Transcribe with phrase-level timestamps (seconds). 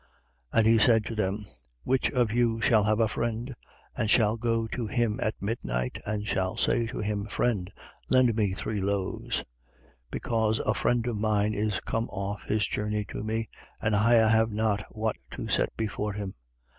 [0.55, 0.57] 11:5.
[0.57, 1.45] And he said to them:
[1.83, 3.53] Which of you shall have a friend
[3.95, 7.71] and shall go to him at midnight and shall say to him: Friend,
[8.09, 9.43] lend me three loaves, 11:6.
[10.09, 13.47] Because a friend of mine is come off his journey to me
[13.79, 16.33] and I have not what to set before him.